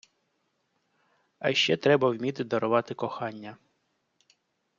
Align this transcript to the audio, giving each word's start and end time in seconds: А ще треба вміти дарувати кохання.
А 1.39 1.53
ще 1.53 1.77
треба 1.77 2.09
вміти 2.09 2.43
дарувати 2.43 2.93
кохання. 2.93 3.57